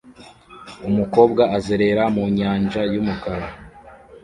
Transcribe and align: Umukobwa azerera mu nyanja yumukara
Umukobwa 0.89 1.43
azerera 1.57 2.03
mu 2.15 2.23
nyanja 2.37 2.81
yumukara 2.93 3.47